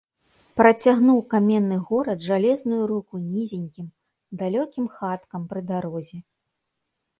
Працягнуў 0.59 1.19
каменны 1.33 1.77
горад 1.89 2.19
жалезную 2.29 2.81
руку 2.93 3.13
нізенькім, 3.27 3.87
далёкім 4.43 4.85
хаткам 4.97 5.41
пры 5.55 5.61
дарозе. 5.71 6.17